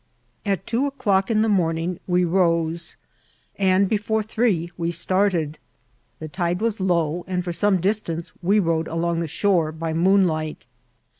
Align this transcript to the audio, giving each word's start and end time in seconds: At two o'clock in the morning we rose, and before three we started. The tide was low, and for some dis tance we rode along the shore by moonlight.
At 0.47 0.65
two 0.65 0.87
o'clock 0.87 1.29
in 1.29 1.43
the 1.43 1.47
morning 1.47 1.99
we 2.07 2.23
rose, 2.25 2.95
and 3.55 3.87
before 3.87 4.23
three 4.23 4.71
we 4.75 4.89
started. 4.89 5.59
The 6.17 6.27
tide 6.27 6.59
was 6.59 6.79
low, 6.79 7.23
and 7.27 7.43
for 7.43 7.53
some 7.53 7.79
dis 7.79 7.99
tance 7.99 8.31
we 8.41 8.59
rode 8.59 8.87
along 8.87 9.19
the 9.19 9.27
shore 9.27 9.71
by 9.71 9.93
moonlight. 9.93 10.65